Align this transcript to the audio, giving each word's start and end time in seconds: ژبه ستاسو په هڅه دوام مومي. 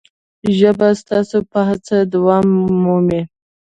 ژبه 0.57 0.87
ستاسو 1.01 1.37
په 1.51 1.59
هڅه 1.67 1.97
دوام 2.13 2.45
مومي. 2.83 3.21